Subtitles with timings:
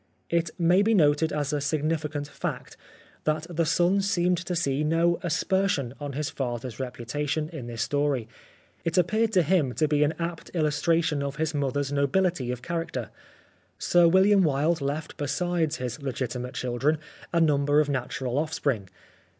[0.31, 2.75] It may be noted as a significant fact
[3.25, 8.27] that the son seemed to see no aspersion on his father's reputation in this story.
[8.83, 13.11] It appeared to him to be an apt illustration of his mother's nobility of character.
[13.77, 16.97] Sir William Wilde left besides his legitimate children
[17.31, 18.89] a number of natural offspring.